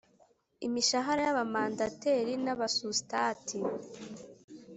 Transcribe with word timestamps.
Imishara 0.65 1.21
y 1.27 1.29
Abamandateri 1.33 2.33
n 2.45 2.47
Abasusitati 2.53 3.59